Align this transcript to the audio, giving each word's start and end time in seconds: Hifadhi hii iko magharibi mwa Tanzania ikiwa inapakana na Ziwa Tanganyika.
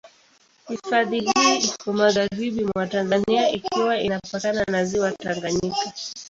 Hifadhi 0.67 1.19
hii 1.19 1.57
iko 1.57 1.93
magharibi 1.93 2.65
mwa 2.75 2.87
Tanzania 2.87 3.49
ikiwa 3.49 3.97
inapakana 3.99 4.63
na 4.71 4.85
Ziwa 4.85 5.11
Tanganyika. 5.11 5.91